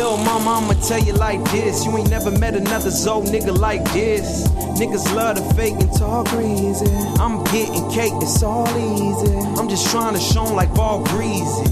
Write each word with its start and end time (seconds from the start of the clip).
Lil 0.00 0.16
mama, 0.16 0.64
I'ma 0.64 0.72
tell 0.88 0.98
you 0.98 1.12
like 1.12 1.44
this. 1.50 1.84
You 1.84 1.94
ain't 1.98 2.08
never 2.08 2.30
met 2.30 2.54
another 2.54 2.88
Zoe 2.88 3.22
nigga 3.26 3.54
like 3.54 3.84
this. 3.92 4.48
Niggas 4.80 5.14
love 5.14 5.36
to 5.36 5.54
fake 5.54 5.74
and 5.74 5.92
talk 5.92 6.26
greasy. 6.28 6.86
I'm 7.20 7.44
getting 7.52 7.84
cake, 7.90 8.14
it's 8.16 8.42
all 8.42 8.66
easy. 8.80 9.36
I'm 9.60 9.68
just 9.68 9.90
trying 9.90 10.14
to 10.14 10.20
show 10.20 10.44
like 10.44 10.72
ball 10.74 11.04
greasy. 11.04 11.68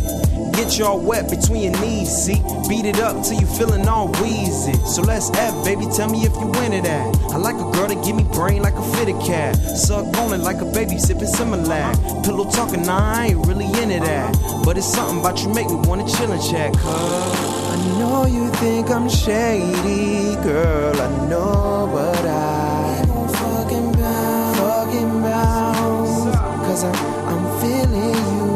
Get 0.52 0.76
y'all 0.76 1.00
wet 1.00 1.30
between 1.30 1.72
your 1.72 1.80
knees, 1.80 2.10
see? 2.10 2.42
Beat 2.68 2.84
it 2.84 3.00
up 3.00 3.24
till 3.24 3.40
you 3.40 3.46
feeling 3.46 3.88
all 3.88 4.08
wheezy. 4.20 4.74
So 4.84 5.00
let's 5.00 5.30
F, 5.30 5.64
baby, 5.64 5.86
tell 5.96 6.10
me 6.10 6.26
if 6.26 6.34
you 6.34 6.48
win 6.60 6.74
it 6.74 6.84
at. 6.84 7.06
I 7.32 7.38
like 7.38 7.56
a 7.56 7.70
girl 7.72 7.88
that 7.88 8.04
give 8.04 8.14
me 8.14 8.24
brain 8.34 8.60
like 8.60 8.74
a 8.74 8.82
fitted 8.96 9.18
cat. 9.22 9.56
Suck 9.56 10.04
on 10.18 10.34
it 10.34 10.44
like 10.44 10.60
a 10.60 10.66
baby 10.66 10.98
sipping 10.98 11.32
Similac. 11.32 12.26
Pillow 12.26 12.44
talking, 12.50 12.82
nah, 12.82 13.20
I 13.20 13.28
ain't 13.28 13.46
really 13.46 13.64
into 13.80 14.00
that. 14.04 14.36
But 14.66 14.76
it's 14.76 14.86
something 14.86 15.20
about 15.20 15.42
you 15.42 15.48
make 15.54 15.70
me 15.70 15.76
wanna 15.76 16.06
chill 16.06 16.30
and 16.30 16.42
chat, 16.42 16.76
cuz. 16.76 17.57
I 17.78 17.98
know 18.00 18.26
you 18.26 18.50
think 18.54 18.90
I'm 18.90 19.08
shady, 19.08 20.34
girl, 20.42 21.00
I 21.00 21.08
know, 21.28 21.88
but 21.92 22.24
I 22.26 22.98
ain't 22.98 23.30
fucking 23.36 23.92
bound, 23.92 24.56
fucking 24.56 25.22
bound. 25.22 26.34
Cause 26.66 26.82
I'm, 26.82 26.96
I'm 27.30 27.44
feeling 27.60 28.18
you. 28.34 28.48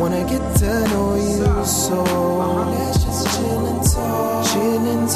Wanna 0.00 0.24
get 0.28 0.42
to 0.58 0.88
know 0.88 1.14
you 1.14 1.64
so 1.64 2.02
let's 2.72 3.04
just 3.04 3.38
chill 3.38 3.66
and 3.66 3.82
talk. 3.84 3.99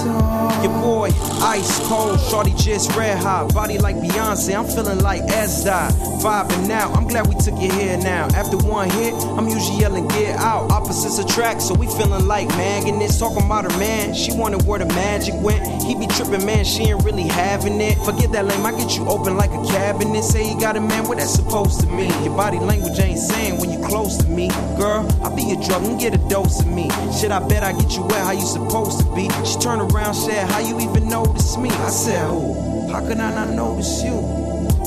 Your 0.04 0.72
boy, 0.82 1.10
ice 1.40 1.80
cold, 1.88 2.20
shorty 2.20 2.52
just 2.58 2.94
red 2.94 3.16
hot, 3.16 3.54
body 3.54 3.78
like 3.78 3.96
Beyonce. 3.96 4.54
I'm 4.54 4.66
feeling 4.66 5.00
like 5.00 5.22
Esda, 5.22 5.90
vibing 6.20 6.68
now. 6.68 6.92
I'm 6.92 7.08
glad 7.08 7.26
we 7.26 7.34
took 7.36 7.58
you 7.58 7.72
here 7.72 7.96
now. 7.96 8.26
After 8.34 8.58
one 8.58 8.90
hit, 8.90 9.14
I'm 9.14 9.48
usually 9.48 9.78
yelling 9.78 10.06
get 10.08 10.36
out. 10.36 10.70
Opposites 10.70 11.18
attract, 11.18 11.62
so 11.62 11.74
we 11.74 11.86
feeling 11.86 12.26
like 12.26 12.48
magnets. 12.50 13.18
Talking 13.18 13.46
about 13.46 13.70
her 13.70 13.78
man, 13.78 14.12
she 14.12 14.32
wanted 14.32 14.66
where 14.66 14.78
the 14.78 14.86
magic 14.86 15.34
went. 15.36 15.64
He 15.82 15.94
be 15.94 16.06
tripping, 16.06 16.44
man, 16.44 16.66
she 16.66 16.82
ain't 16.84 17.02
really 17.02 17.28
having 17.28 17.80
it. 17.80 17.96
Forget 18.04 18.30
that 18.32 18.44
lame, 18.44 18.66
I 18.66 18.72
get 18.72 18.94
you 18.96 19.08
open 19.08 19.38
like 19.38 19.52
a 19.52 19.64
cabinet. 19.72 20.22
Say 20.22 20.50
you 20.50 20.60
got 20.60 20.76
a 20.76 20.80
man, 20.80 21.08
what 21.08 21.16
that 21.16 21.28
supposed 21.28 21.80
to 21.80 21.86
mean? 21.86 22.12
Your 22.22 22.36
body 22.36 22.58
language 22.58 22.98
ain't 22.98 23.18
saying 23.18 23.58
when 23.58 23.70
you 23.70 23.78
close 23.86 24.18
to 24.18 24.28
me, 24.28 24.48
girl. 24.76 25.08
I'll 25.22 25.34
be 25.34 25.44
your 25.44 25.62
drug 25.62 25.84
and 25.84 25.98
get 25.98 26.14
a 26.14 26.18
dose 26.28 26.60
of 26.60 26.66
me. 26.66 26.90
Shit, 27.18 27.32
I 27.32 27.40
bet 27.48 27.62
I 27.62 27.72
get 27.72 27.92
you 27.92 28.02
wet 28.02 28.24
how 28.24 28.32
you 28.32 28.44
supposed 28.44 29.00
to 29.00 29.14
be. 29.14 29.30
She 29.44 29.58
turned 29.58 29.80
around, 29.80 29.93
said, 30.14 30.50
How 30.50 30.58
you 30.58 30.80
even 30.80 31.08
notice 31.08 31.56
me? 31.56 31.70
I 31.70 31.90
said, 31.90 32.28
Who? 32.28 32.88
How 32.90 33.00
could 33.00 33.18
I 33.18 33.30
not 33.34 33.50
notice 33.50 34.02
you? 34.02 34.16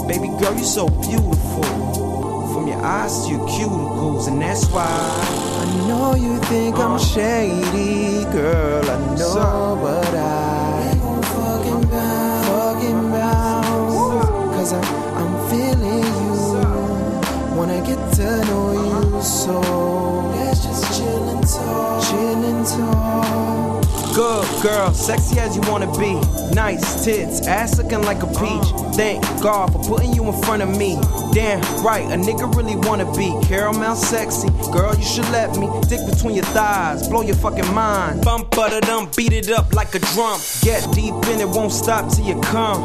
Baby 0.07 0.27
girl, 0.39 0.53
you're 0.55 0.63
so 0.63 0.87
beautiful. 0.87 1.63
From 2.53 2.67
your 2.67 2.83
eyes 2.83 3.25
to 3.25 3.31
your 3.31 3.47
cuticles, 3.47 4.27
and 4.27 4.41
that's 4.41 4.65
why 4.67 4.85
I 4.85 5.87
know 5.87 6.15
you 6.15 6.39
think 6.45 6.75
I'm 6.75 6.93
uh-huh. 6.93 6.99
shady, 6.99 8.23
girl. 8.31 8.83
I 8.89 9.15
know, 9.15 9.79
but 9.81 10.13
I 10.13 10.89
ain't 10.89 11.25
fucking 11.25 11.89
bound, 11.89 12.45
fucking 12.47 13.11
bound. 13.11 14.53
Cause 14.55 14.73
I'm, 14.73 14.83
I'm 15.19 15.49
feeling 15.49 16.03
you. 16.03 17.55
Wanna 17.55 17.81
get 17.85 18.13
to 18.15 18.45
know 18.45 18.71
you 18.71 19.17
uh-huh. 19.17 19.21
so 19.21 19.59
let's 20.31 20.63
just 20.63 20.97
chill 20.97 21.29
and 21.29 21.47
talk, 21.47 22.03
chill 22.03 22.43
and 22.43 22.65
talk. 22.65 23.66
Good 24.17 24.63
girl, 24.63 24.95
sexy 24.95 25.37
as 25.37 25.55
you 25.55 25.61
wanna 25.69 25.85
be. 25.95 26.19
Nice 26.55 27.05
tits, 27.05 27.45
ass 27.45 27.77
looking 27.77 28.01
like 28.01 28.23
a 28.23 28.25
peach. 28.25 28.95
Thank 28.95 29.23
God 29.43 29.71
for 29.71 29.83
putting 29.83 30.11
you 30.11 30.25
in 30.25 30.41
front 30.41 30.63
of 30.63 30.75
me. 30.75 30.99
Damn 31.33 31.61
right, 31.85 32.03
a 32.05 32.17
nigga 32.17 32.51
really 32.55 32.75
wanna 32.75 33.05
be 33.15 33.31
caramel 33.43 33.95
sexy. 33.95 34.49
Girl, 34.71 34.95
you 34.95 35.03
should 35.03 35.29
let 35.29 35.55
me 35.57 35.69
dick 35.87 35.99
between 36.09 36.33
your 36.33 36.45
thighs, 36.45 37.07
blow 37.07 37.21
your 37.21 37.35
fucking 37.35 37.71
mind. 37.75 38.23
Bump 38.23 38.49
butter 38.55 38.81
dum, 38.81 39.07
beat 39.15 39.33
it 39.33 39.51
up 39.51 39.71
like 39.75 39.93
a 39.93 39.99
drum. 39.99 40.41
Get 40.63 40.81
deep 40.93 41.13
in 41.29 41.39
it, 41.39 41.47
won't 41.47 41.71
stop 41.71 42.11
till 42.11 42.25
you 42.25 42.41
come. 42.41 42.81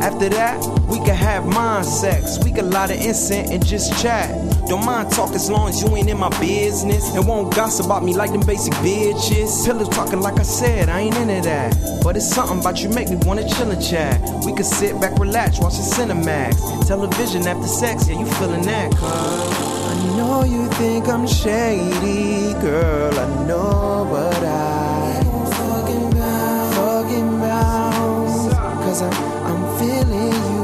After 0.00 0.28
that, 0.28 0.64
we 0.88 0.98
can 0.98 1.16
have 1.16 1.46
mind 1.46 1.84
sex. 1.84 2.38
We 2.44 2.52
can 2.52 2.70
light 2.70 2.92
an 2.92 3.02
incense 3.02 3.50
and 3.50 3.66
just 3.66 4.00
chat. 4.00 4.30
Don't 4.66 4.84
mind 4.84 5.12
talk 5.12 5.30
as 5.30 5.48
long 5.48 5.68
as 5.68 5.80
you 5.80 5.94
ain't 5.96 6.08
in 6.08 6.18
my 6.18 6.28
business. 6.40 7.14
And 7.14 7.26
won't 7.28 7.54
gossip 7.54 7.86
about 7.86 8.02
me 8.02 8.14
like 8.14 8.32
them 8.32 8.40
basic 8.40 8.72
bitches. 8.74 9.64
Pillows 9.64 9.88
talking 9.90 10.20
like 10.20 10.40
I 10.40 10.42
said, 10.42 10.88
I 10.88 11.00
ain't 11.00 11.16
into 11.16 11.40
that. 11.48 12.00
But 12.02 12.16
it's 12.16 12.28
something 12.28 12.58
about 12.58 12.82
you 12.82 12.88
make 12.88 13.08
me 13.08 13.16
wanna 13.22 13.48
chill 13.48 13.70
and 13.70 13.80
chat. 13.80 14.20
We 14.44 14.52
could 14.52 14.66
sit 14.66 15.00
back, 15.00 15.18
relax, 15.20 15.60
watch 15.60 15.76
the 15.76 15.82
Cinemax. 15.82 16.86
Television 16.88 17.46
after 17.46 17.68
sex, 17.68 18.08
yeah, 18.08 18.18
you 18.18 18.26
feeling 18.26 18.62
that, 18.62 18.90
cuz. 18.90 19.02
I 19.02 20.16
know 20.16 20.42
you 20.42 20.66
think 20.70 21.06
I'm 21.08 21.28
shady, 21.28 22.52
girl, 22.60 23.14
I 23.18 23.46
know, 23.46 24.08
but 24.10 24.42
I 24.42 25.18
ain't 25.18 25.54
fucking 25.54 26.10
bound, 26.10 26.74
fucking 26.74 27.30
bound. 27.38 28.82
Cause 28.82 29.02
I'm, 29.02 29.14
I'm 29.46 29.78
feeling 29.78 30.32
you. 30.32 30.56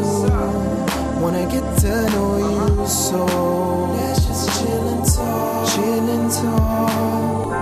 Wanna 1.22 1.46
get 1.48 1.62
to 1.82 2.10
know 2.10 2.36
you 2.36 2.86
so 2.88 3.71
chill. 6.42 7.52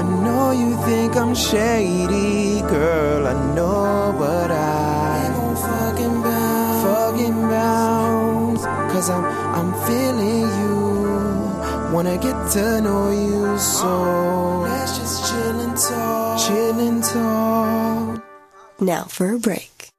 I 0.00 0.02
know 0.24 0.50
you 0.50 0.76
think 0.84 1.16
I'm 1.16 1.34
shady, 1.34 2.60
girl. 2.62 3.26
I 3.26 3.54
know, 3.54 4.14
but 4.18 4.50
I 4.50 5.26
ain't 5.26 5.58
fucking 5.58 6.22
bound, 6.22 6.76
fucking 6.86 7.40
bound. 7.48 8.58
Cause 8.92 9.10
I'm, 9.10 9.24
I'm 9.24 9.72
feeling 9.86 10.48
you. 10.60 10.74
Wanna 11.94 12.18
get 12.18 12.50
to 12.52 12.80
know 12.80 13.10
you 13.10 13.56
so 13.58 14.62
let's 14.62 14.98
just 14.98 15.30
chill 15.30 15.60
and 15.60 15.76
talk, 15.76 16.40
chill 16.44 16.80
and 16.80 17.04
talk. 17.04 18.24
Now 18.80 19.04
for 19.04 19.32
a 19.32 19.38
break. 19.38 19.93